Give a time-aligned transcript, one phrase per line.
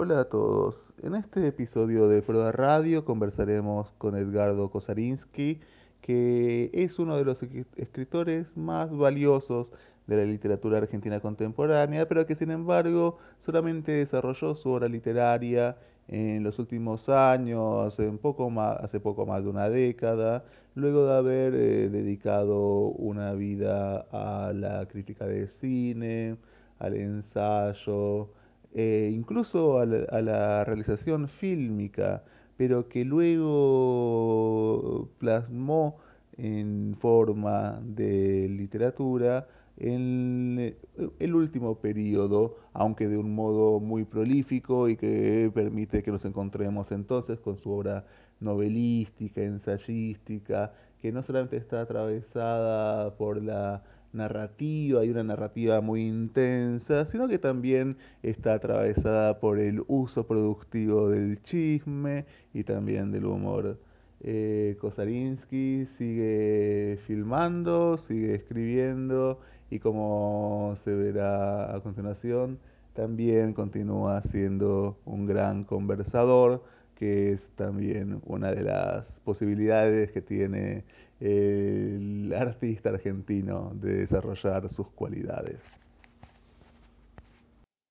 [0.00, 0.94] Hola a todos.
[1.02, 5.58] En este episodio de Prueba Radio conversaremos con Edgardo Kosarinsky,
[6.00, 7.42] que es uno de los
[7.74, 9.72] escritores más valiosos
[10.06, 15.76] de la literatura argentina contemporánea, pero que sin embargo solamente desarrolló su obra literaria
[16.06, 20.44] en los últimos años, hace poco más, hace poco más de una década,
[20.76, 26.36] luego de haber eh, dedicado una vida a la crítica de cine,
[26.78, 28.28] al ensayo,
[28.74, 32.24] eh, incluso a la, a la realización fílmica,
[32.56, 35.96] pero que luego plasmó
[36.36, 40.76] en forma de literatura en
[41.18, 46.90] el último periodo, aunque de un modo muy prolífico y que permite que nos encontremos
[46.92, 48.04] entonces con su obra
[48.40, 57.06] novelística, ensayística, que no solamente está atravesada por la narrativa y una narrativa muy intensa,
[57.06, 63.78] sino que también está atravesada por el uso productivo del chisme y también del humor.
[64.20, 72.58] Eh, Kosarinsky sigue filmando, sigue escribiendo y como se verá a continuación,
[72.94, 76.64] también continúa siendo un gran conversador,
[76.96, 80.84] que es también una de las posibilidades que tiene
[81.20, 85.58] el artista argentino de desarrollar sus cualidades.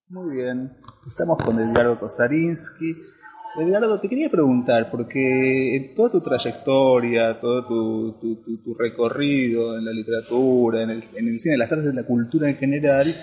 [0.10, 0.72] Muy bien,
[1.06, 2.96] estamos con Edgardo Kosarinsky.
[3.58, 7.66] Edgardo, te quería preguntar, porque en toda tu trayectoria, todo
[8.16, 12.56] tu, recorrido en la literatura, en el, cine, en las artes, en la cultura en
[12.56, 13.16] general,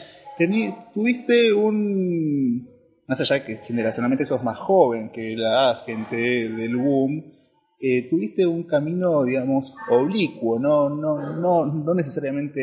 [0.92, 2.68] tuviste un,
[3.06, 7.32] más allá de que generacionalmente sos más joven que la gente del boom,
[7.80, 12.60] eh, tuviste un camino, digamos, oblicuo, no, no, no, no necesariamente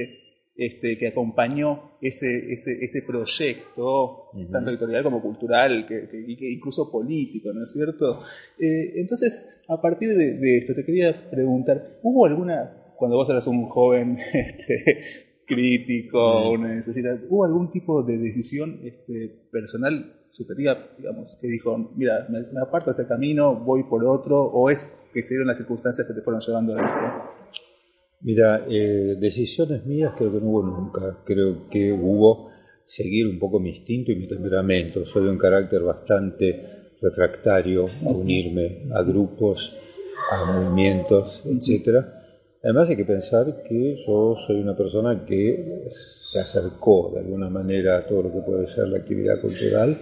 [0.56, 4.52] este, que acompañó ese, ese, ese proyecto, uh -huh.
[4.52, 8.22] tanto editorial como cultural, que, que, que, incluso político, ¿no es cierto?
[8.60, 13.48] Eh, entonces, a partir de, de, esto, te quería preguntar, ¿hubo alguna, cuando vos eras
[13.48, 14.96] un joven este,
[15.48, 16.60] crítico, uh -huh.
[16.60, 22.60] una necesidad, ¿hubo algún tipo de decisión este, personal, subjetiva, digamos, que dijo, mira, me,
[22.60, 26.14] aparto de ese camino, voy por otro, o es que se dieron las circunstancias que
[26.14, 27.52] te fueron llevando a esto?
[28.22, 31.18] Mira, eh, decisiones mías creo que no hubo nunca.
[31.26, 32.50] Creo que hubo
[32.86, 35.06] seguir un poco mi instinto y mi temperamento.
[35.06, 39.76] Soy de un carácter bastante refractario a unirme a grupos,
[40.32, 42.21] a movimientos, etc.
[42.64, 47.98] Además hay que pensar que yo soy una persona que se acercó de alguna manera
[47.98, 49.98] a todo lo que puede ser la actividad cultural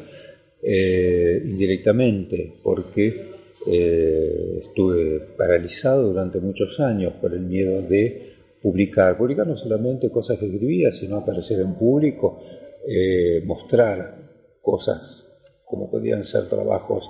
[0.62, 3.32] eh, indirectamente, porque
[3.68, 10.38] eh, estuve paralizado durante muchos años por el miedo de publicar, publicar no solamente cosas
[10.38, 12.42] que escribía, sino aparecer en público,
[12.86, 14.18] eh, mostrar
[14.62, 17.10] cosas como podían ser trabajos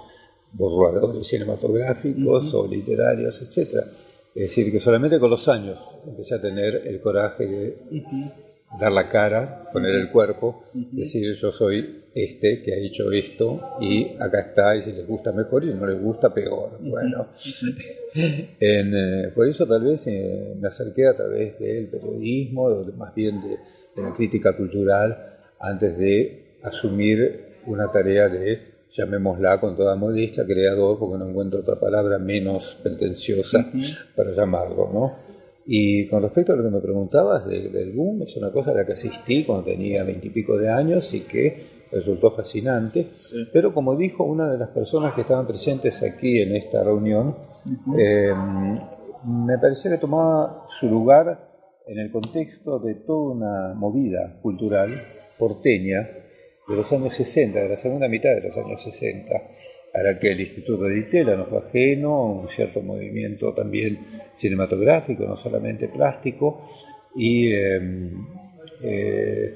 [0.53, 2.65] borradores cinematográficos uh -huh.
[2.65, 3.83] o literarios, etc.
[4.35, 8.31] Es decir, que solamente con los años empecé a tener el coraje de uh -huh.
[8.79, 10.91] dar la cara, poner el cuerpo, uh -huh.
[10.91, 15.31] decir yo soy este que ha hecho esto y acá está y si les gusta
[15.31, 16.77] mejor y si no les gusta peor.
[16.79, 17.27] Bueno,
[18.59, 23.13] en, eh, por eso tal vez eh, me acerqué a través del periodismo, o más
[23.13, 25.17] bien de, de, la crítica cultural,
[25.59, 31.79] antes de asumir una tarea de, llamémosla con toda modestia, creador, porque no encuentro otra
[31.79, 34.15] palabra menos pretenciosa uh -huh.
[34.15, 35.11] para llamarlo, ¿no?
[35.65, 38.73] Y con respecto a lo que me preguntabas de, del boom, es una cosa a
[38.73, 43.07] la que asistí cuando tenía veintipico de años y que resultó fascinante.
[43.13, 43.47] Sí.
[43.53, 47.91] Pero como dijo una de las personas que estaban presentes aquí en esta reunión, uh
[47.91, 47.99] -huh.
[47.99, 48.33] eh,
[49.25, 51.45] me parecía que tomaba su lugar
[51.87, 54.89] en el contexto de toda una movida cultural
[55.37, 56.07] porteña
[56.69, 59.33] de los años 60, de la segunda mitad de los años 60,
[59.93, 63.99] a la que el Instituto de Itela no fue ajeno, un cierto movimiento también
[64.33, 66.61] cinematográfico, no solamente plástico,
[67.15, 68.11] y eh,
[68.83, 69.53] eh,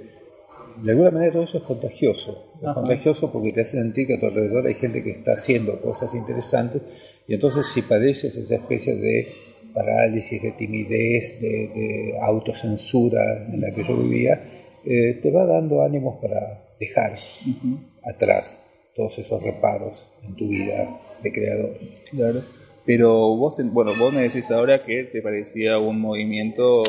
[0.82, 2.82] de alguna manera todo eso es contagioso, es Ajá.
[2.82, 6.16] contagioso porque te hace sentir que a tu alrededor hay gente que está haciendo cosas
[6.16, 6.84] interesantes,
[7.28, 9.28] y entonces si padeces esa especie de
[9.72, 14.44] parálisis, de timidez, de, de autocensura en la que yo vivía,
[14.86, 17.78] eh, te va dando ánimos para dejar uh -huh.
[18.04, 18.66] atrás
[18.96, 21.80] todos esos reparos en tu vida de creador.
[22.12, 22.44] Claro.
[22.86, 26.84] Pero vos, bueno, vos me decís ahora que te parecía un movimiento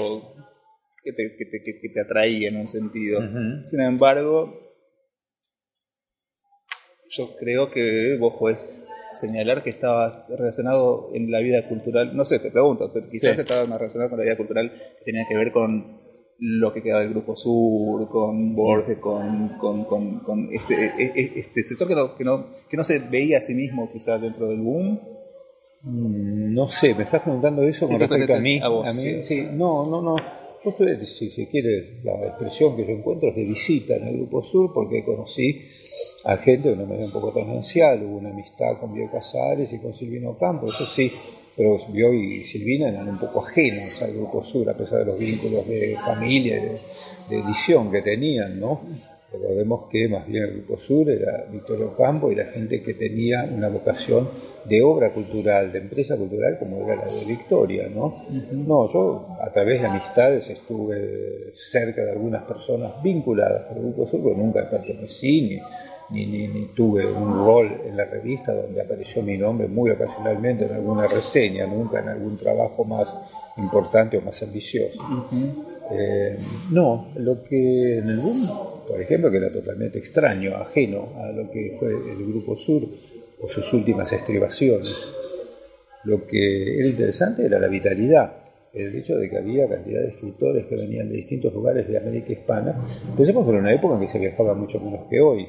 [1.03, 3.21] que te, que te, que te atraía en un sentido.
[3.21, 3.65] Uh -huh.
[3.65, 4.61] Sin embargo,
[7.11, 12.41] yo creo que vos podés señalar que estaba relacionado en la vida cultural, no sé,
[12.41, 13.43] te pregunto, pero quizás sí.
[13.43, 16.04] estaba más relacionado con la vida cultural que tenía que ver con
[16.39, 21.63] lo que quedaba del Grupo Sur, con Borges, con, con, con, este, e, e, este,
[21.63, 24.61] sector que no, que, no, que no se veía a sí mismo quizás dentro del
[24.61, 25.01] boom.
[25.83, 28.59] Mm, no sé, me estás preguntando eso con respecto a mí.
[28.61, 29.49] A vos, sí.
[29.53, 30.17] No, no, no.
[30.65, 34.41] Yo si, si quieres, la expresión que yo encuentro es de visita en el Grupo
[34.41, 35.61] Sur porque conocí
[36.25, 39.79] a gente de una manera un poco tangencial, hubo una amistad con Bio Casares y
[39.79, 41.13] con Silvino Campos, eso sí,
[41.57, 45.19] pero Bio y Silvina eran un poco ajenos al Grupo Sur, a pesar de los
[45.19, 48.81] vínculos de familia y de, edición que tenían, ¿no?
[49.33, 53.45] Recordemos que más bien el Grupo Sur era Victorio Campo y la gente que tenía
[53.45, 54.29] una vocación
[54.65, 58.23] de obra cultural, de empresa cultural como era la de Victoria, ¿no?
[58.53, 64.23] No, yo a través de amistades estuve cerca de algunas personas vinculadas al Grupo Sur,
[64.23, 65.59] pero nunca pertenecí ni
[66.15, 70.73] ni, ni, tuve un rol en la revista donde apareció mi nombre muy ocasionalmente en
[70.73, 73.13] alguna reseña, nunca en algún trabajo más
[73.57, 75.03] importante o más ambicioso.
[75.91, 76.39] Eh,
[76.71, 78.49] no, lo que en el boom,
[78.89, 82.83] por ejemplo, que era totalmente extraño, ajeno a lo que fue el Grupo Sur
[83.41, 85.07] o sus últimas estribaciones,
[86.05, 88.44] lo que era interesante era la vitalidad
[88.75, 92.33] el hecho de que había cantidad de escritores que venían de distintos lugares de América
[92.33, 92.79] Hispana.
[93.17, 95.47] Pensemos que era una época en que se viajaba mucho menos que hoy.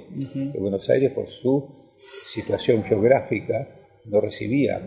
[0.59, 3.67] Buenos Aires, por su situación geográfica,
[4.05, 4.77] no recibía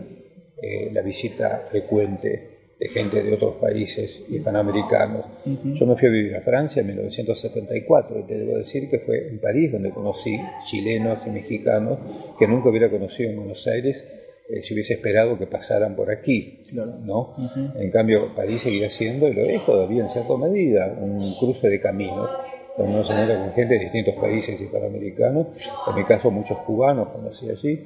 [0.61, 5.25] eh, la visita frecuente de gente de otros países hispanoamericanos.
[5.45, 9.27] Yo me fui a vivir a Francia en 1974 y te debo decir que fue
[9.27, 11.99] en París donde conocí chilenos y mexicanos
[12.37, 16.63] que nunca hubiera conocido en Buenos Aires eh, si hubiese esperado que pasaran por aquí,
[17.03, 17.35] ¿no?
[17.75, 21.79] En cambio, París seguía siendo, y lo es todavía en cierta medida, un cruce de
[21.79, 22.27] caminos,
[22.75, 25.47] donde uno se encuentra con gente de distintos países hispanoamericanos,
[25.87, 27.83] en mi caso muchos cubanos conocí allí,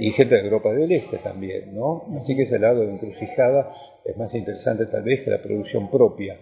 [0.00, 2.04] y gente de Europa del Este también, ¿no?
[2.14, 3.70] Así que ese lado de encrucijada
[4.04, 6.38] es más interesante tal vez que la producción propia.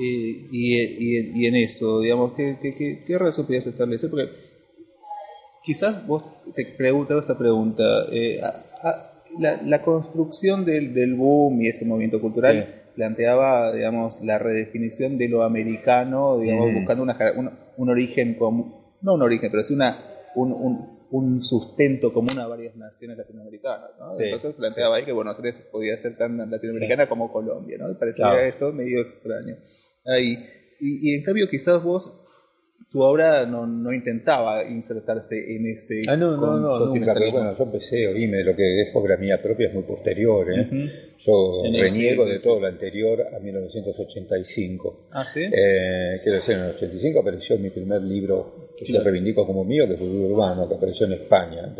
[0.00, 4.10] y, en eso, digamos, ¿qué, qué, qué, qué relación podrías establecer?
[4.10, 4.28] Porque
[5.66, 6.22] quizás vos
[6.56, 7.84] te preguntado esta pregunta.
[8.10, 8.40] Eh,
[9.38, 16.38] la, construcción del, boom y ese movimiento cultural planteaba, digamos, la redefinición de lo americano,
[16.38, 16.74] digamos, mm.
[16.74, 17.04] buscando
[17.76, 19.98] un, origen común, no un origen, pero sí una,
[20.34, 23.90] un, sustento común a varias naciones latinoamericanas.
[24.18, 27.98] Entonces planteaba ahí que Buenos Aires podía ser tan latinoamericana como Colombia, ¿no?
[27.98, 29.56] parecía esto medio extraño.
[30.06, 30.38] Ahí.
[30.80, 32.25] Y, y en cambio quizás vos
[32.96, 37.54] tu obra no, no, intentaba insertarse en ese ah, no, no, no, nunca, pero bueno,
[37.54, 40.66] yo empecé, oíme, lo que es obra mía propia es muy posterior, ¿eh?
[41.18, 45.00] Yo reniego de todo lo anterior a 1985.
[45.12, 45.42] Ah, ¿sí?
[45.44, 49.86] Eh, quiero decir, en el 85 apareció mi primer libro, que yo reivindico como mío,
[49.86, 51.74] que es Futuro Urbano, que apareció en España,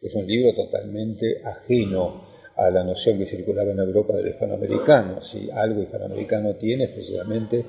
[0.00, 5.20] Es un libro totalmente ajeno a la noción que circulaba en Europa del hispanoamericano.
[5.20, 7.64] Si algo hispanoamericano tiene, es precisamente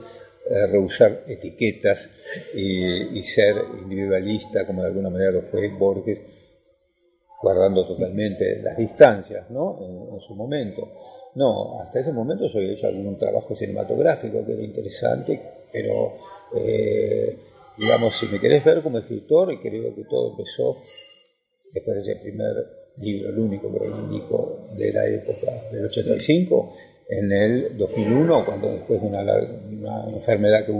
[0.49, 2.09] eh, rehusar etiquetas
[2.55, 6.19] y, ser individualista, como de alguna manera lo fue Borges,
[7.39, 9.77] guardando totalmente las distancias ¿no?
[10.11, 10.91] en, su momento.
[11.35, 15.39] No, hasta ese momento yo había hecho algún trabajo cinematográfico que era interesante,
[15.71, 16.13] pero
[16.55, 17.37] eh,
[17.77, 20.77] digamos, si me querés ver como escritor, y creo que todo empezó
[21.71, 22.53] después de ese primer
[22.97, 26.73] libro, el único que reivindico de la época del 85,
[27.09, 29.23] en el 2001, cuando después de una,
[30.13, 30.73] enfermedad que,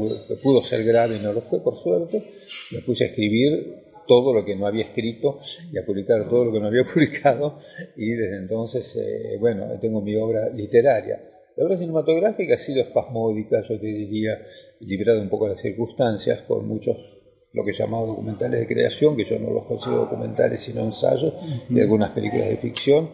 [0.44, 2.24] pudo ser grave y no lo fue, por suerte,
[2.72, 3.78] me puse a escribir
[4.08, 5.40] todo lo que no había escrito
[5.72, 7.58] y a publicar todo lo que no había publicado
[7.98, 11.20] y desde entonces, eh, bueno, tengo mi obra literaria.
[11.56, 14.40] La obra cinematográfica ha sido espasmódica, yo te diría,
[14.82, 16.96] librada un poco de las circunstancias, con muchos
[17.54, 21.34] lo que llamado documentales de creación, que yo no los considero documentales sino ensayos,
[21.68, 23.10] de algunas películas de ficción,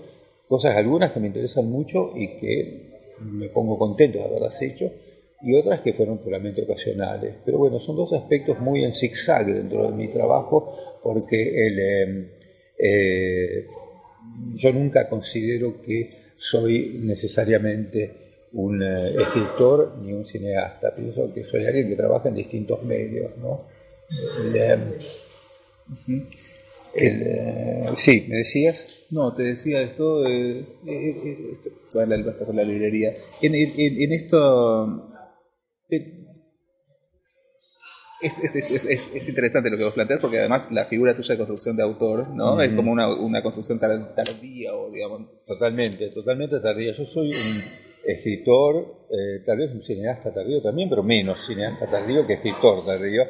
[0.50, 4.91] cosas algunas que me interesan mucho y que me pongo contento de haberlas hecho,
[5.41, 7.36] y otras que fueron puramente ocasionales.
[7.45, 12.29] Pero bueno, son dos aspectos muy en zigzag dentro de mi trabajo, porque el, em,
[12.77, 13.67] eh,
[14.53, 21.65] yo nunca considero que soy necesariamente un eh, escritor ni un cineasta, pienso que soy
[21.65, 23.38] alguien que trabaja en distintos medios.
[23.38, 23.67] ¿no?
[24.55, 24.79] Em,
[26.95, 29.05] eh, sí, ¿me decías?
[29.11, 31.71] No, te decía esto, eh, eh, eh este,
[32.53, 33.13] la, librería.
[33.41, 35.11] En, en, esto...
[38.21, 42.29] Es, interesante lo que vos planteas porque además la figura tuya de construcción de autor
[42.29, 47.61] no es como una, una construcción tardía o digamos totalmente totalmente tardía yo soy un
[48.03, 49.07] escritor
[49.45, 53.23] tal vez un cineasta tardío también pero menos cineasta tardío que escritor tardío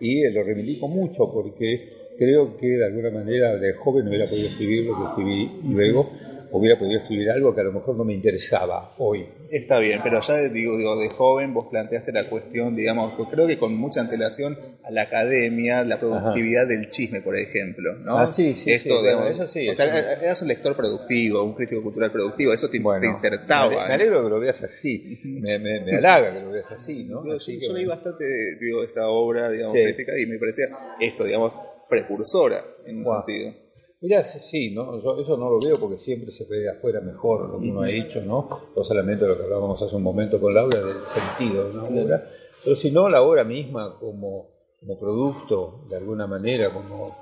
[0.00, 4.48] y lo reivindico mucho porque creo que de alguna manera de joven no hubiera podido
[4.48, 6.10] escribir lo que escribí luego,
[6.50, 9.26] hubiera podido escribir algo que a lo mejor no me interesaba hoy.
[9.50, 13.56] Está bien, pero ya digo, digo, de joven vos planteaste la cuestión, digamos, creo que
[13.56, 18.18] con mucha antelación a la academia, la productividad del chisme, por ejemplo, ¿no?
[18.18, 20.74] Ah, sí, sí, Esto, sí, digamos, bueno, eso sí, o sea, eso- eras un lector
[20.76, 23.68] productivo, un crítico cultural productivo, eso te, Bueno, te insertaba.
[23.70, 23.92] Me, me ¿eh?
[23.94, 27.22] alegro que lo veas así, me, me, me halaga que lo veas así, ¿no?
[27.22, 28.24] Digo, Así yo, yo leí bastante
[28.60, 29.82] digo, esa obra digamos, Sí.
[29.84, 30.66] crítica y me parecía
[31.00, 31.54] esto, digamos,
[31.88, 33.52] precursora en un sentido.
[34.00, 35.00] Mirá, sí, sí, ¿no?
[35.02, 37.82] Yo eso no lo veo porque siempre se ve de afuera mejor lo que uno
[37.82, 38.48] ha hecho, ¿no?
[38.76, 42.28] No solamente lo que hablábamos hace un momento con Laura del sentido de una obra,
[42.62, 47.12] pero sino la obra misma como, como producto, de alguna manera, como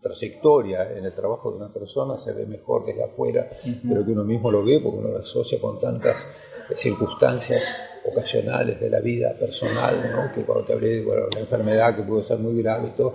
[0.00, 4.12] trayectoria en el trabajo de una persona se ve mejor desde afuera de lo que
[4.12, 6.34] uno mismo lo ve porque uno lo asocia con tantas
[6.74, 10.32] circunstancias ocasionales de la vida personal, ¿no?
[10.34, 13.14] que cuando te hablé de bueno, la enfermedad que pudo ser muy grave y todo,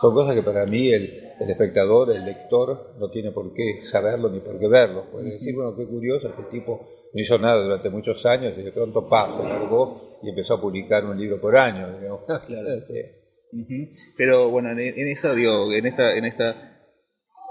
[0.00, 4.28] son cosas que para mí el, el espectador, el lector, no tiene por qué saberlo
[4.30, 5.10] ni por qué verlo.
[5.10, 8.72] Puede decir, bueno, qué curioso, este tipo no hizo nada durante muchos años y de
[8.72, 11.98] pronto pa, se largó y empezó a publicar un libro por año.
[11.98, 12.20] digamos.
[12.46, 12.68] Claro.
[12.82, 13.90] Sí.
[14.18, 16.54] Pero bueno, en, en esa, digo, en esta, en esta,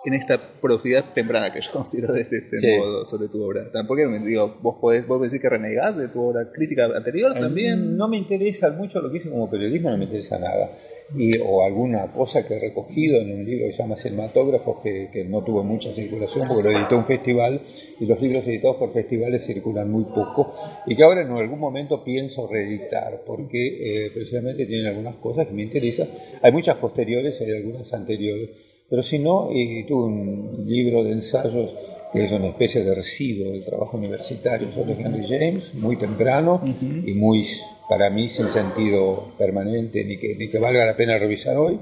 [0.06, 2.78] en esta productividad temprana que yo considero de este, este Sí.
[2.78, 3.72] modo sobre tu obra.
[3.72, 7.34] Tampoco me digo, vos podés, vos me decís que renegás de tu obra crítica anterior
[7.34, 7.98] también.
[7.98, 10.70] No me interesa mucho lo que hice como periodismo, no me interesa nada.
[11.16, 15.10] Y, o alguna cosa que he recogido en un libro que se llama Cinematógrafos, que,
[15.12, 17.62] que no tuvo mucha circulación porque lo editó un festival
[18.00, 20.54] y los libros editados por festivales circulan muy poco
[20.86, 25.54] y que ahora en algún momento pienso reeditar porque eh, precisamente tienen algunas cosas que
[25.54, 26.08] me interesan.
[26.42, 28.50] Hay muchas posteriores, hay algunas anteriores,
[28.90, 31.76] pero si no, eh, tuve un libro de ensayos
[32.12, 37.14] que es una especie de residuo del trabajo universitario sobre Henry James, muy temprano y
[37.14, 37.46] muy,
[37.90, 41.80] para mí, sin sentido permanente, ni que, ni que valga la pena revisar hoy.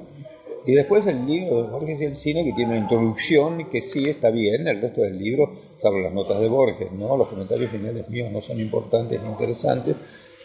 [0.67, 4.09] Y después el libro de Borges y el cine, que tiene una introducción que sí
[4.09, 7.15] está bien, el resto del libro, salvo las notas de Borges, ¿no?
[7.15, 9.95] los comentarios finales míos no son importantes ni interesantes.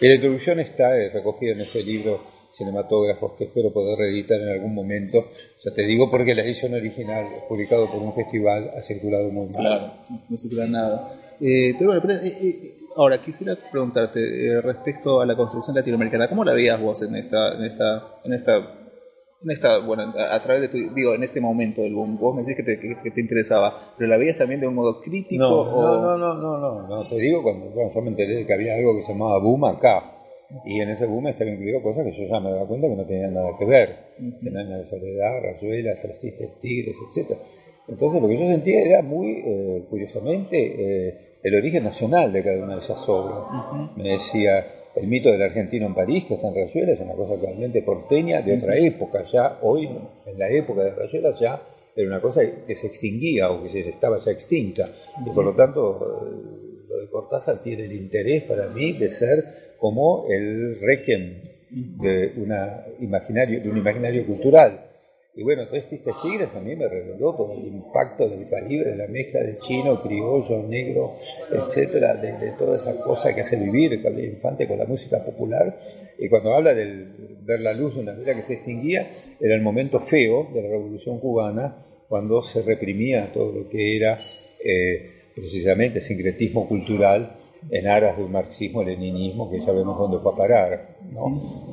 [0.01, 2.21] Y la introducción está eh, recogida en este libro
[2.53, 5.25] Cinematógrafos, que espero poder reeditar en algún momento.
[5.65, 9.61] Ya te digo porque la edición original, publicado por un festival, ha circulado muy mal.
[9.61, 9.93] Claro,
[10.29, 11.17] no circula nada.
[11.41, 16.29] Eh, pero bueno, pero, eh, eh, ahora quisiera preguntarte eh, respecto a la construcción latinoamericana,
[16.29, 18.57] ¿cómo la veías vos en esta, en esta, en esta,
[19.43, 22.19] en esta, bueno, a, a través de tu, digo, en ese momento del boom?
[22.19, 24.75] Vos me decís que te, que, que te interesaba, pero la veías también de un
[24.75, 28.03] modo crítico No, o no, no, no, no, no, no, te digo cuando, bueno, yo
[28.03, 30.17] me enteré de que había algo que se llamaba boom acá.
[30.65, 33.07] Y en ese boom estaba incluido cosas que yo ya me daba cuenta que no
[33.07, 33.97] tenían nada que ver.
[34.45, 37.39] Enana de soledad, rayuelas, tres tristes tigres, etc.
[37.89, 42.63] Entonces lo que yo sentía era muy, eh, curiosamente, eh, el origen nacional de cada
[42.63, 43.97] una de esas obras.
[43.97, 44.65] Me decía,
[44.95, 48.43] el mito del argentino en París, que es en Rayuela, es una cosa totalmente porteña
[48.43, 49.23] de otra época.
[49.23, 49.89] Ya hoy,
[50.27, 51.63] en la época de Rayuela, ya
[51.97, 54.89] era una cosa que se extinguía o que se estaba ya extinta.
[55.25, 59.45] Y por lo tanto, lo de Cortázar tiene el interés para mí de ser
[59.79, 61.37] como el requiem
[62.01, 64.87] de, una imaginario, de un imaginario cultural.
[65.37, 68.97] Y bueno, Tres Tristes Tigres a mí me reveló todo el impacto del calibre, de
[68.97, 71.15] la mezcla de chino, criollo, negro,
[71.53, 75.79] etcétera, de, de toda esa cosa que hace vivir el Infante con la música popular.
[76.19, 79.63] Y cuando habla del ver la luz de una vida que se extinguía, era el
[79.63, 81.77] momento feo de la Revolución Cubana,
[82.09, 84.19] cuando se reprimía todo lo que era
[84.65, 90.37] eh, precisamente sincretismo cultural en aras de un marxismo-leninismo que ya vemos dónde fue a
[90.37, 90.97] parar.
[91.11, 91.27] ¿no?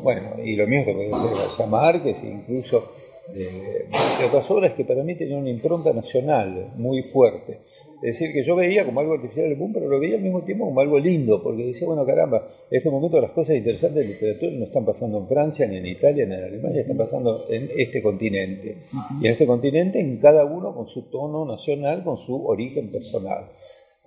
[0.03, 2.88] Bueno, y lo mío se puede de García Márquez, incluso
[3.34, 7.60] de, de otras obras que para mí tenían una impronta nacional muy fuerte.
[7.65, 10.44] Es decir, que yo veía como algo artificial el boom, pero lo veía al mismo
[10.44, 14.13] tiempo como algo lindo, porque decía, bueno, caramba, en este momento las cosas interesantes de
[14.13, 17.70] literatura no están pasando en Francia, ni en Italia, ni en Alemania, están pasando en
[17.75, 18.77] este continente.
[19.22, 23.50] Y en este continente, en cada uno con su tono nacional, con su origen personal.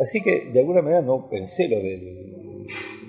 [0.01, 2.31] Así que de alguna manera no pensé lo de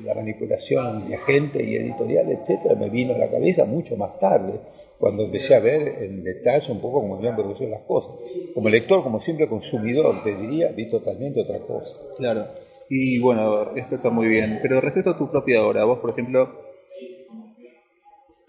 [0.04, 4.60] la manipulación de agente y editorial, etcétera, me vino a la cabeza mucho más tarde,
[4.98, 8.16] cuando empecé a ver en detalle un poco cómo habían producido las cosas.
[8.54, 11.98] Como lector, como simple consumidor, te diría, vi totalmente otra cosa.
[12.18, 12.48] Claro.
[12.90, 14.60] Y bueno, esto está muy bien.
[14.62, 16.50] Pero respecto a tu propia obra, vos, por ejemplo,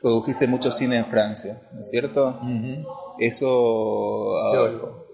[0.01, 2.41] produjiste mucho cine en Francia, ¿no es cierto?
[3.21, 4.37] Eso...
[4.39, 5.12] Ah, oigo.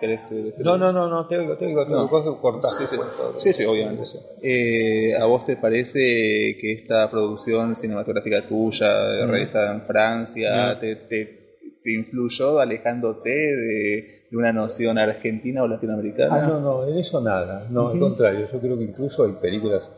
[0.00, 1.98] ¿Querés decir No, no, no, no, te oigo, te oigo, te No.
[2.04, 2.68] oigo, coge, cortá.
[2.68, 3.38] Sí, sí, pues, todo.
[3.38, 4.02] sí, sí, obviamente.
[4.42, 11.40] Eh, ¿A vos te parece que esta producción cinematográfica tuya, realizada en Francia, te, te-
[11.82, 16.36] te influyó alejándote de, de una noción argentina o latinoamericana?
[16.44, 17.66] Ah, no, no, en eso nada.
[17.70, 19.90] No, al contrario, yo creo que incluso hay películas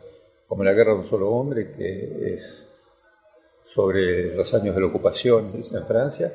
[0.47, 2.67] como La guerra de un solo hombre, que es
[3.65, 6.33] sobre los años de la ocupación en Francia,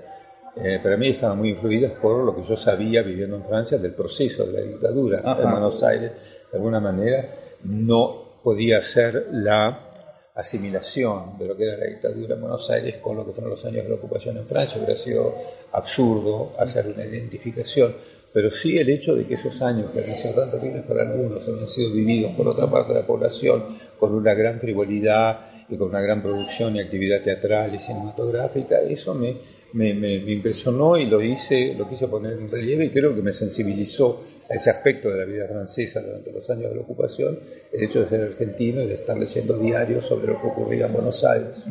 [0.64, 3.94] eh, para mí estaban muy influidas por lo que yo sabía viviendo en Francia del
[3.94, 6.12] proceso de la dictadura en Buenos Aires.
[6.52, 7.30] De alguna manera
[7.64, 9.88] no podía ser la
[10.36, 13.66] asimilación de lo que era la dictadura en Buenos Aires con lo que fueron los
[13.66, 14.78] años de la ocupación en Francia.
[14.78, 15.36] Hubiera sido
[15.72, 17.96] absurdo hacer una identificación,
[18.34, 21.48] pero sí el hecho de que esos años que habían sido tan terribles para algunos
[21.48, 23.66] habían sido vividos por otra parte de la población
[23.98, 29.14] con una gran frivolidad y con una gran producción y actividad teatral y cinematográfica, eso
[29.16, 29.38] me,
[29.74, 33.32] me, me, impresionó y lo hice, lo quise poner en relieve y creo que me
[33.32, 37.40] sensibilizó a ese aspecto de la vida francesa durante los años de la ocupación,
[37.72, 40.94] el hecho de ser argentino y de estar leyendo diarios sobre lo que ocurría en
[40.94, 41.66] Buenos Aires.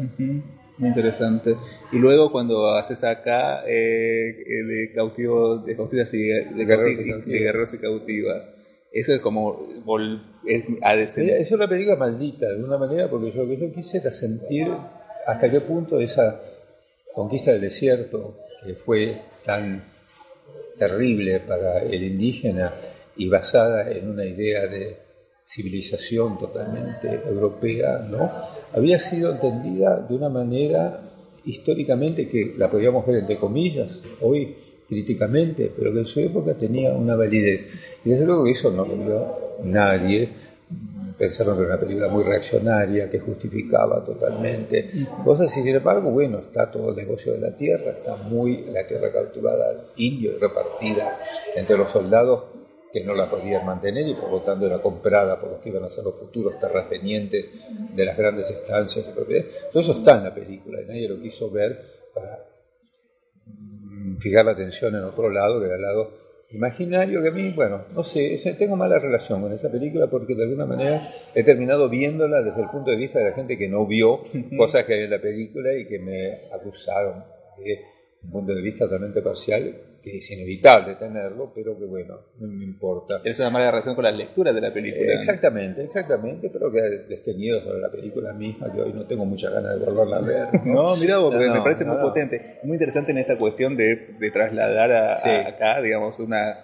[0.79, 1.57] Muy interesante.
[1.91, 8.51] Y luego cuando haces acá eh, de cautivos, de cautivas y de, guerreros y cautivas.
[8.93, 9.67] Eso es como
[10.47, 14.13] es, es, una película maldita de alguna manera porque yo, lo que yo quise era
[14.13, 14.69] sentir
[15.27, 16.41] hasta qué punto esa
[17.17, 19.83] conquista del desierto, que fue tan
[20.79, 22.75] terrible para el indígena
[23.17, 24.99] y basada en una idea de
[25.43, 28.31] civilización totalmente europea, ¿no?
[28.75, 31.01] había sido entendida de una manera
[31.47, 34.55] históricamente que la podíamos ver entre comillas, hoy
[34.87, 37.97] críticamente, pero que en su época tenía una validez.
[38.05, 40.29] Y desde luego eso no lo vio nadie,
[41.19, 44.91] pensaron que era una película muy reaccionaria, que justificaba totalmente
[45.25, 48.87] cosas, y sin embargo, bueno, está todo el negocio de la tierra, está muy la
[48.87, 51.19] tierra cautivada al indio y repartida
[51.55, 52.45] entre los soldados
[52.93, 55.85] que no la podían mantener y por lo tanto era comprada por los que iban
[55.85, 57.47] a ser los futuros terratenientes
[57.95, 59.71] de las grandes estancias y propiedades.
[59.71, 61.79] Todo eso está en la película y nadie lo quiso ver
[62.15, 62.43] para
[63.45, 67.53] mm, fijar la atención en otro lado, que era el lado imaginario que a mí,
[67.53, 71.89] bueno, no sé, tengo mala relación con esa película porque de alguna manera he terminado
[71.89, 74.21] viéndola desde el punto de vista de la gente que no vio
[74.57, 77.25] cosas que hay en la película y que me acusaron
[77.59, 77.81] de
[78.23, 79.75] un punto de vista totalmente parcial
[80.07, 83.21] que es inevitable tenerlo, pero que bueno, no me importa.
[83.25, 85.13] Es una mala relación con las lecturas de la película.
[85.13, 86.81] exactamente, exactamente, pero que
[87.25, 90.67] tenido sobre la película misma, que hoy no tengo muchas ganas de volverla a ver.
[90.67, 94.93] No, mira vos, me parece muy potente, muy interesante en esta cuestión de, de trasladar
[94.93, 96.57] a, acá, digamos, una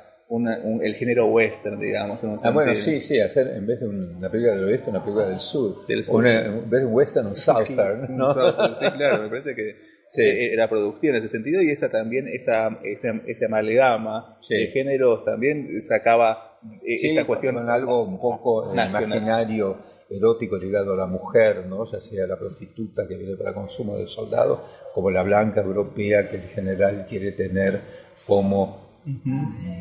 [0.81, 2.25] el género western, digamos.
[2.25, 5.39] ah, bueno, sí, sí, hacer en vez de una película del oeste, una película del
[5.39, 5.87] sur.
[5.87, 6.27] Del sur.
[6.27, 8.17] en vez de un western, un southern.
[8.17, 8.27] ¿no?
[8.75, 9.77] sí, claro, me parece que
[10.17, 15.25] e, era productiva en ese sentido y esa también, esa, esa, esa amalgama de géneros
[15.25, 17.55] también sacaba e, esta cuestión.
[17.55, 19.77] Con algo un poco imaginario,
[20.11, 21.85] erótico ligado a la mujer, ¿no?
[21.85, 24.63] ya sea la prostituta que viene para consumo del soldado,
[24.95, 27.81] como la blanca europea que el general quiere tener
[28.27, 28.83] como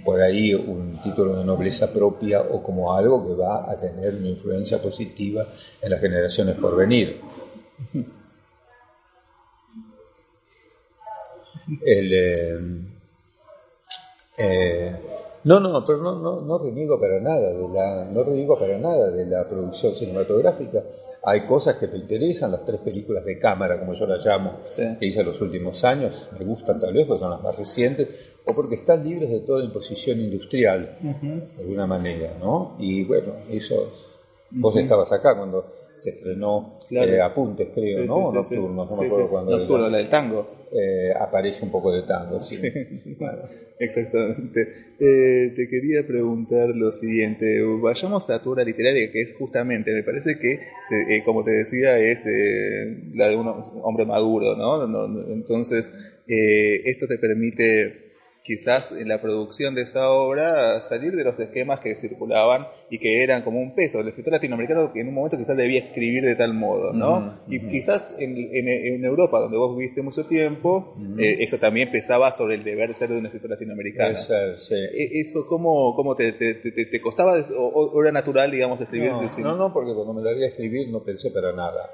[0.03, 4.29] por ahí un título de nobleza propia o como algo que va a tener una
[4.29, 5.45] influencia positiva
[5.81, 7.21] en las generaciones por venir.
[11.85, 12.81] Eh,
[14.37, 14.95] eh,
[15.43, 19.09] no, no, pero no, no, no reniego para nada de la, no reniego para nada
[19.09, 20.83] de la producción cinematográfica.
[21.23, 24.57] Hay cosas que me interesan, las tres películas de cámara, como yo las llamo,
[24.99, 28.33] que hice en los últimos años, me gustan tal vez, porque son las más recientes,
[28.49, 32.75] o porque están libres de toda imposición industrial, de alguna manera, ¿no?
[32.79, 33.91] Y bueno, eso,
[34.49, 35.71] vos estabas acá cuando
[36.01, 38.43] se estrenó eh, Apuntes, creo, ¿no?
[38.43, 39.57] Sí, Nocturnos, no me acuerdo cuándo.
[39.57, 40.61] Nocturno, la del tango.
[40.73, 42.67] Eh, aparece un poco de tango, sí.
[43.79, 44.67] exactamente.
[44.99, 50.01] Eh, te quería preguntar lo siguiente, vayamos a tu obra literaria, que es justamente, me
[50.01, 52.25] parece que, eh, como te decía, es
[53.13, 55.31] la de un hombre maduro, ¿no?
[55.31, 55.91] Entonces,
[56.25, 58.10] esto te permite
[58.43, 63.23] quizás en la producción de esa obra salir de los esquemas que circulaban y que
[63.23, 63.99] eran como un peso.
[63.99, 67.33] El escritor latinoamericano que en un momento quizás debía escribir de tal modo, ¿no?
[67.47, 72.55] y quizás en, en, Europa, donde vos viviste mucho tiempo, eh, eso también pesaba sobre
[72.55, 74.17] el deber ser de un escritor latinoamericano.
[74.93, 79.11] E, ¿Eso cómo, cómo te, te, te, costaba o, era natural, digamos, escribir?
[79.11, 81.89] No, no, no, porque cuando me largué a escribir no pensé para nada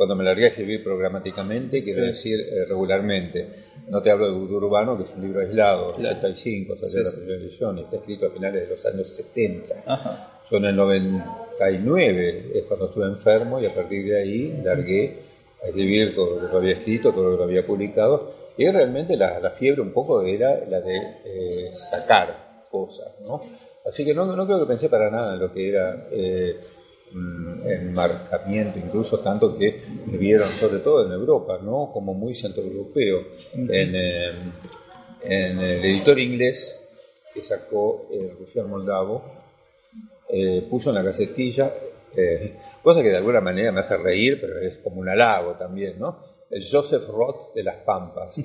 [0.00, 3.46] cuando me largué a escribir programáticamente, quiero decir eh, regularmente.
[3.88, 7.34] No te hablo de Vudú Urbano, que es un libro aislado, 85, salió la primera
[7.34, 9.74] edición, está escrito a finales de los años 70.
[10.50, 15.18] Yo en el 99 es cuando estuve enfermo y a partir de ahí largué
[15.62, 18.32] a escribir todo lo que había escrito, todo lo que había publicado.
[18.56, 23.42] Y realmente la, fiebre un poco era la de eh, sacar cosas, ¿no?
[23.86, 26.58] Así que no, no creo que pensé para nada en lo que era eh,
[27.12, 31.90] enmarcamiento, incluso tanto que vieron, sobre todo en Europa, ¿no?
[31.92, 33.24] como muy centroeuropeo.
[33.54, 34.30] En, eh,
[35.22, 36.88] en el editor inglés
[37.34, 39.22] que sacó el Rufián Moldavo,
[40.28, 41.72] eh, puso en la casetilla,
[42.16, 45.98] eh, cosa que de alguna manera me hace reír, pero es como un halago también,
[45.98, 46.18] ¿no?
[46.50, 48.36] El Joseph Roth de las Pampas,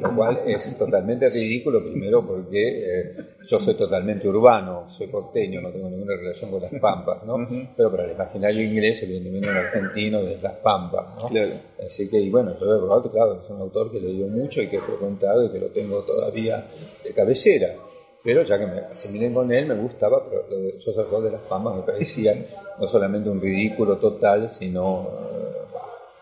[0.00, 3.14] lo cual es totalmente ridículo, primero porque eh,
[3.46, 7.36] yo soy totalmente urbano, soy porteño, no tengo ninguna relación con las Pampas, ¿no?
[7.76, 11.40] Pero para el imaginario inglés, evidentemente un argentino de las Pampas, ¿no?
[11.84, 14.68] Así que, y bueno, Joseph Roth, claro, es un autor que le dio mucho y
[14.68, 16.66] que he frecuentado y que lo tengo todavía
[17.04, 17.74] de cabecera.
[18.22, 21.30] Pero ya que me asimilé con él, me gustaba, pero lo de Joseph Roth de
[21.32, 22.42] las Pampas me parecía
[22.78, 25.08] no solamente un ridículo total, sino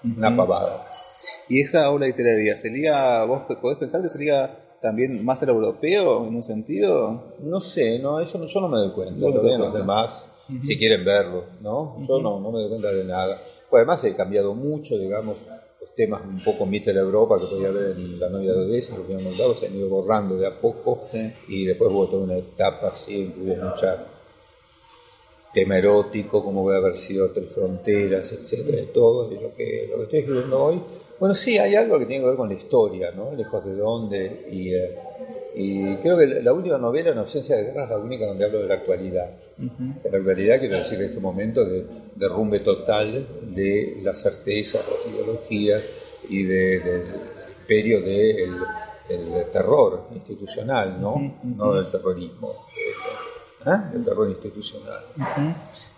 [0.04, 0.88] eh, una pavada.
[1.48, 6.36] ¿Y esa obra literaria sería, vos podés pensar que sería también más el europeo en
[6.36, 7.32] un sentido?
[7.40, 10.30] No sé, no, eso yo no me doy cuenta, lo ven los demás,
[10.62, 11.96] si quieren verlo, ¿no?
[12.06, 13.40] Yo no, no me doy cuenta de nada.
[13.68, 15.44] Pues además he cambiado mucho, digamos,
[15.80, 19.06] los temas un poco Mister Europa que podía haber en La novia de Odessa, los
[19.06, 20.96] que han montado, se han ido borrando de a poco
[21.48, 24.04] y después hubo toda una etapa así, incluye mucha
[25.52, 29.96] tema erótico, como puede haber sido Tres Fronteras, etcétera, y todo, y lo que, lo
[29.96, 30.80] que estoy escribiendo hoy
[31.18, 33.32] bueno, sí, hay algo que tiene que ver con la historia, ¿no?
[33.34, 34.46] Lejos de dónde.
[34.50, 34.98] Y, eh,
[35.54, 38.60] y creo que la última novela, En ausencia de guerra, es la única donde hablo
[38.60, 39.30] de la actualidad.
[39.56, 45.82] De la actualidad quiero decir este momento de derrumbe total de las certezas, las ideologías
[46.28, 47.02] y de, del
[47.60, 51.34] imperio del terror institucional, ¿no?
[51.42, 52.52] No del terrorismo.
[53.66, 53.80] ¿eh?
[53.94, 55.00] El terror institucional.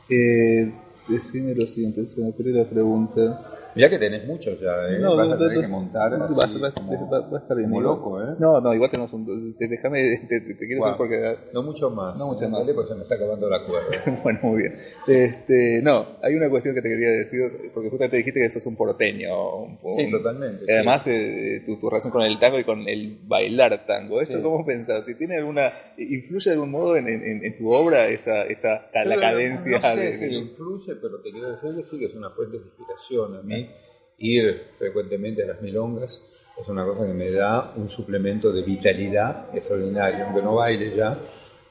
[0.08, 0.72] eh,
[1.08, 3.59] decime lo siguiente, se me ocurrió la pregunta.
[3.74, 4.98] Ya que tenés muchos ya, ¿eh?
[5.00, 7.70] No, vas a tener que montar así, va, va, a estar bien.
[7.70, 8.34] Como loco, ¿eh?
[8.38, 9.54] No, no, igual tenemos un...
[9.58, 11.36] Déjame, te, te, quiero decir porque...
[11.52, 12.18] No mucho más.
[12.18, 12.68] No mucho más.
[12.70, 13.88] Porque se me está acabando la cuerda.
[14.22, 14.78] bueno, muy bien.
[15.06, 18.76] Este, no, hay una cuestión que te quería decir, porque justamente dijiste que sos un
[18.76, 19.64] porteño.
[19.82, 20.72] Un, sí, totalmente.
[20.72, 24.20] Además, eh, tu, tu, relación con el tango y con el bailar tango.
[24.20, 25.04] ¿Esto cómo pensás?
[25.18, 25.72] ¿Tiene alguna...
[25.96, 29.78] ¿Influye de algún modo en, en, en tu obra esa, esa la cadencia?
[29.78, 32.64] No, sé si influye, pero te quiero decir que sí que es una fuente de
[32.64, 33.69] inspiración a mí
[34.18, 36.30] ir frecuentemente a las milongas
[36.60, 41.18] es una cosa que me da un suplemento de vitalidad extraordinario, aunque no baile ya,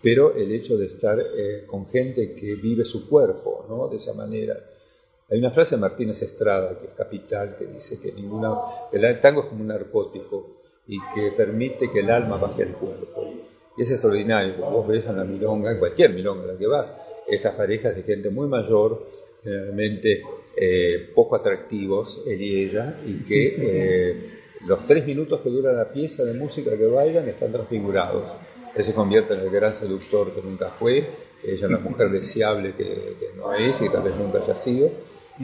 [0.01, 3.87] pero el hecho de estar eh, con gente que vive su cuerpo, ¿no?
[3.87, 4.57] De esa manera.
[5.29, 9.47] Hay una frase de Martínez Estrada, que es capital, que dice que el tango es
[9.47, 10.49] como un narcótico
[10.87, 13.25] y que permite que el alma baje al cuerpo.
[13.77, 16.95] Y es extraordinario, vos ves en la milonga, en cualquier milonga en la que vas,
[17.27, 19.07] estas parejas de gente muy mayor,
[19.43, 20.21] generalmente
[20.55, 24.29] eh, poco atractivos, él y ella, y que eh,
[24.67, 28.31] los tres minutos que dura la pieza de música que bailan están transfigurados.
[28.75, 31.09] Él se convierte en el gran seductor que nunca fue,
[31.43, 34.91] ella en la mujer deseable que, que no es y tal vez nunca haya sido.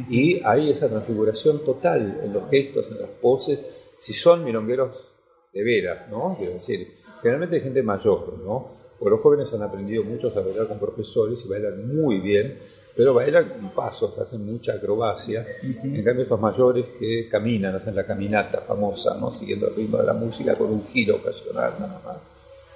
[0.09, 3.59] Y hay esa transfiguración total en los gestos, en las poses,
[3.97, 5.13] si son milongueros
[5.53, 6.35] de veras, ¿no?
[6.37, 6.87] Quiero decir,
[7.21, 8.84] generalmente hay gente mayor, ¿no?
[9.05, 12.57] Porque los jóvenes han aprendido mucho a bailar con profesores y bailan muy bien,
[12.95, 15.45] pero bailan pasos, hacen mucha acrobacia.
[15.83, 19.29] En cambio, estos mayores que caminan, hacen la caminata famosa, ¿no?
[19.29, 22.17] siguiendo el ritmo de la música con un giro ocasional nada más.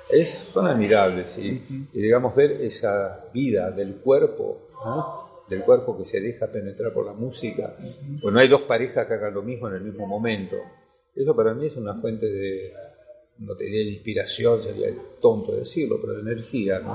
[0.07, 1.59] Es, son admirables, y
[1.93, 4.67] digamos, ver esa vida del cuerpo,
[5.49, 7.75] del cuerpo que se deja penetrar por la música.
[8.21, 10.57] Pues no hay dos parejas que hagan lo mismo en el mismo momento.
[11.15, 12.71] Eso para mí es una fuente de,
[13.39, 16.79] no tenía la inspiración, sería tonto decirlo, pero de energía.
[16.79, 16.93] ¿no?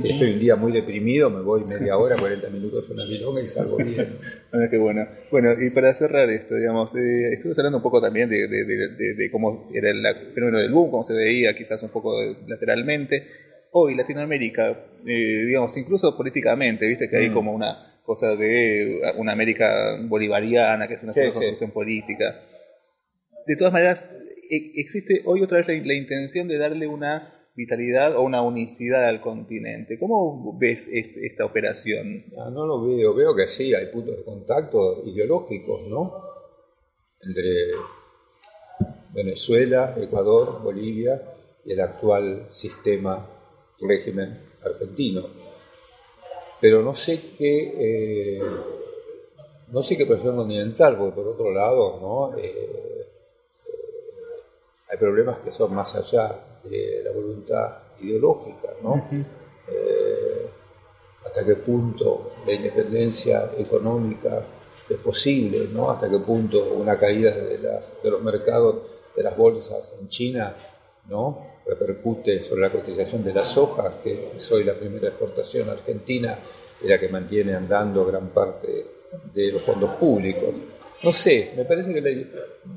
[0.00, 3.42] Si estoy un día muy deprimido, me voy media hora, 40 minutos a una milonga
[3.42, 4.18] y salgo bien.
[4.52, 5.08] bueno, qué bueno.
[5.32, 9.14] Bueno, y para cerrar esto, digamos, eh, estuvimos hablando un poco también de, de, de,
[9.14, 12.14] de cómo era el fenómeno del boom, cómo se veía quizás un poco
[12.46, 13.26] lateralmente.
[13.72, 17.34] Hoy Latinoamérica, eh, digamos, incluso políticamente, viste que hay mm.
[17.34, 22.40] como una cosa de una América bolivariana, que es una sí, construcción política.
[23.46, 24.10] De todas maneras,
[24.56, 29.98] existe hoy otra vez la, intención de darle una vitalidad o una unicidad al continente.
[29.98, 32.24] ¿Cómo ves este, esta operación?
[32.32, 36.12] No, no, lo veo, veo que sí, hay puntos de contacto ideológicos, ¿no?
[37.20, 37.70] Entre
[39.12, 41.22] Venezuela, Ecuador, Bolivia
[41.64, 43.26] y el actual sistema,
[43.80, 45.22] régimen argentino.
[46.60, 47.74] Pero no sé qué,
[48.36, 48.42] eh,
[49.68, 52.38] no sé qué presión continental, porque por otro lado, ¿no?
[52.38, 52.93] Eh,
[54.94, 59.08] hay problemas que son más allá de la voluntad ideológica, ¿no?
[59.68, 60.50] Eh,
[61.26, 64.40] hasta qué punto la independencia económica
[64.88, 65.90] es posible, ¿no?
[65.90, 68.82] Hasta qué punto una caída de, de los mercados,
[69.16, 70.54] de las bolsas en China,
[71.08, 71.54] ¿no?
[71.66, 76.38] repercute sobre la cotización de la soja, que soy la primera exportación argentina
[76.82, 78.86] y la que mantiene andando gran parte
[79.32, 80.50] de los fondos públicos.
[81.04, 82.26] No sé, me parece que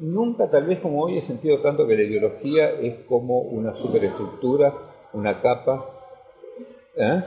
[0.01, 4.73] nunca tal vez como hoy he sentido tanto que la ideología es como una superestructura,
[5.13, 5.89] una capa,
[6.95, 7.23] ¿eh?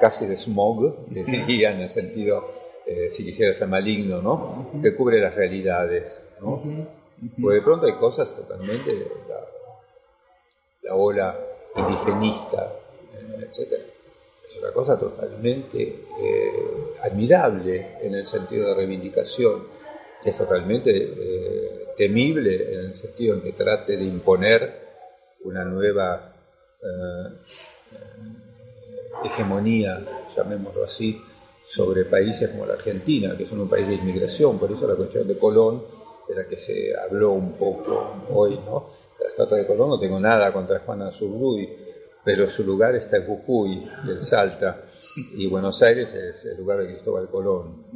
[0.00, 2.48] casi de smog, diría en el sentido,
[2.86, 4.70] eh, si quisiera ser maligno, ¿no?
[4.82, 6.62] Que cubre las realidades, ¿no?
[7.42, 8.92] Porque de pronto hay cosas totalmente,
[9.28, 9.40] la,
[10.82, 11.38] la ola
[11.74, 12.72] indigenista,
[13.14, 13.72] eh, etc.
[14.48, 16.52] Es una cosa totalmente eh,
[17.02, 19.64] admirable en el sentido de reivindicación.
[20.26, 24.86] Es totalmente eh, temible en el sentido en que trate de imponer
[25.44, 26.32] una nueva
[29.24, 30.04] hegemonía,
[30.36, 31.20] llamémoslo así,
[31.64, 35.26] sobre países como la Argentina, que son un país de inmigración, por eso la cuestión
[35.26, 35.82] de Colón,
[36.28, 38.88] de la que se habló un poco hoy, ¿no?
[39.20, 41.85] La estatua de Colón no tengo nada contra Juana Zurduy,
[42.26, 44.82] pero su lugar está en Jujuy, en Salta,
[45.36, 47.86] y Buenos Aires es el lugar de Cristóbal Colón.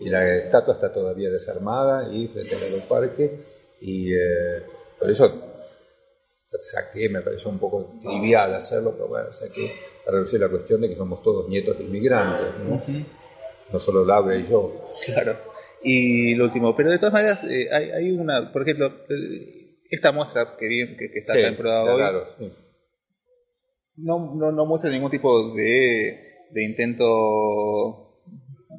[0.00, 3.38] y la estatua está todavía desarmada y frente al aeroparque,
[3.82, 4.64] y eh,
[4.98, 5.32] por eso
[6.60, 9.70] saqué, me pareció un poco trivial hacerlo, pero bueno, saqué
[10.04, 12.80] para reducir la cuestión de que somos todos nietos de inmigrantes, ¿no?
[13.72, 14.84] No solo Laura y yo.
[15.06, 15.36] Claro.
[15.84, 20.10] Y lo último, pero de todas maneras, eh, hay, hay, una, por ejemplo, eh, esta
[20.10, 22.52] muestra que, vi, que, está sí, acá hoy, claro, sí.
[24.02, 26.18] No, no, no, muestra ningún tipo de,
[26.50, 28.06] de intento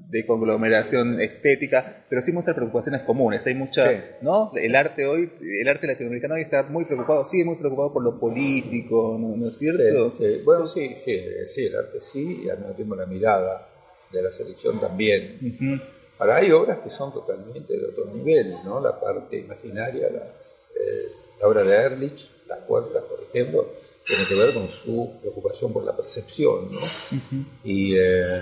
[0.09, 3.47] de conglomeración estética, pero sí muestra preocupaciones comunes.
[3.47, 3.95] Hay mucha, sí.
[4.21, 4.51] ¿no?
[4.55, 5.31] El arte hoy,
[5.61, 9.47] el arte latinoamericano hoy está muy preocupado, sigue muy preocupado por lo político, ¿no, ¿no
[9.47, 10.11] es cierto?
[10.11, 10.41] Sí, sí.
[10.43, 13.67] Bueno, sí, sí, sí, el arte sí, y al mismo tiempo la mirada
[14.11, 15.37] de la selección también.
[15.41, 15.81] Uh -huh.
[16.19, 18.79] Ahora, hay obras que son totalmente de otro nivel, ¿no?
[18.81, 21.07] La parte imaginaria, la, eh,
[21.39, 23.65] la obra de Ehrlich, Las puertas, por ejemplo,
[24.05, 26.77] tiene que ver con su preocupación por la percepción, ¿no?
[26.77, 27.45] Uh -huh.
[27.63, 28.41] y, eh,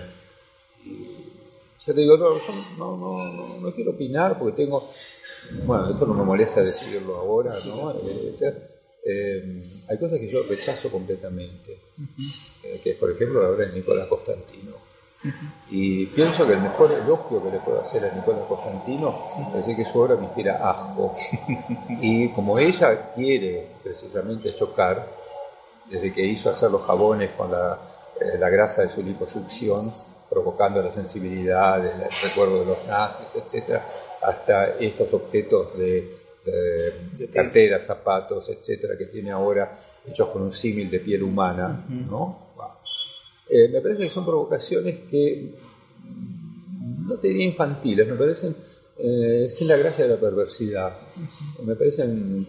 [0.86, 1.30] y
[1.86, 2.30] ya te digo, no,
[2.78, 4.88] no, no, no, quiero opinar porque tengo,
[5.66, 7.92] bueno, esto no me molesta decirlo ahora, ¿no?
[7.92, 8.36] Eh,
[9.06, 12.36] eh, hay cosas que yo rechazo completamente, uh -huh.
[12.64, 14.72] eh, que es por ejemplo la obra de Nicolás Constantino.
[15.24, 15.52] Uh -huh.
[15.72, 19.18] Y pienso que el mejor elogio que le puedo hacer a Nicolás Constantino
[19.50, 21.16] es decir que su obra me inspira asco.
[22.02, 25.08] y como ella quiere precisamente chocar,
[25.90, 27.80] desde que hizo hacer los jabones con la
[28.22, 29.90] eh, la grasa de su liposucción,
[30.30, 33.86] provocando la sensibilidad, el, recuerdo de los nazis, etcétera,
[34.22, 40.52] hasta estos objetos de, de, de carteras, zapatos, etcétera, que tiene ahora hechos con un
[40.52, 42.10] símil de piel humana, uh -huh.
[42.10, 42.50] ¿no?
[43.50, 45.56] Eh, me parece que son provocaciones que
[47.08, 48.54] no te diría infantiles, me parecen
[48.98, 50.94] eh, sin la gracia de la perversidad,
[51.64, 52.46] me parecen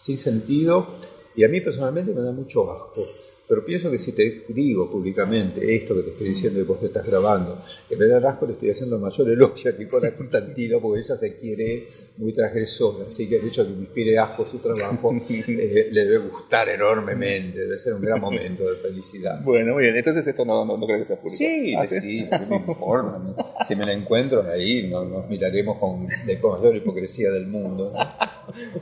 [0.00, 0.86] sin sentido
[1.36, 3.02] y a mí personalmente me da mucho asco.
[3.46, 6.86] Pero pienso que si te digo públicamente esto que te estoy diciendo y vos te
[6.86, 11.00] estás grabando, que me da rasgo, le estoy haciendo mayor elogio a Nicola Constantino porque
[11.00, 14.60] ella se quiere muy transgresora, así que el hecho de que me inspire asco su
[14.60, 15.12] trabajo
[15.48, 19.42] eh, le debe gustar enormemente, debe ser un gran momento de felicidad.
[19.42, 21.36] Bueno, muy bien, entonces esto no, no, no crees que sea público.
[21.36, 23.64] Sí, ¿Ah, sí, sí, no me importa.
[23.68, 27.88] Si me la encuentro ahí, nos, nos miraremos con la mayor hipocresía del mundo.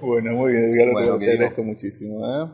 [0.01, 2.27] Bueno, muy bien, Edgar, bueno, te agradezco muchísimo.
[2.27, 2.49] ¿eh?